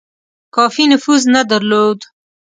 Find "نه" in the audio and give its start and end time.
1.33-1.41